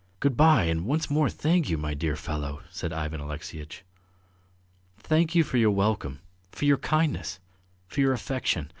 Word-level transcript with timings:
"Good 0.19 0.35
bye 0.35 0.63
and 0.63 0.87
once 0.87 1.11
more 1.11 1.29
thank 1.29 1.69
you, 1.69 1.77
my 1.77 1.93
dear 1.93 2.15
fellow!" 2.15 2.63
said 2.71 2.91
Ivan 2.91 3.21
Alexeyitch. 3.21 3.83
"Thank 4.97 5.35
you 5.35 5.43
for 5.43 5.57
your 5.57 5.69
welcome, 5.69 6.21
for 6.51 6.65
your 6.65 6.79
kindness, 6.79 7.39
for 7.85 7.99
your 8.01 8.13
affection.... 8.13 8.69